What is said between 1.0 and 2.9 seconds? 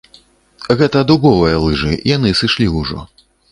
дубовыя лыжы, яны сышлі